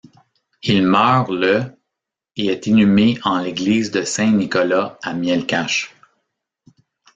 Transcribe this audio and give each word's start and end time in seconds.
Il 0.63 0.81
meurt 0.81 1.29
le 1.29 1.77
et 2.35 2.47
est 2.47 2.65
inhumé 2.65 3.19
en 3.23 3.37
l'église 3.37 3.91
de 3.91 4.01
Saint-Nicolas 4.01 4.97
à 5.03 5.13
Mielcach. 5.13 5.93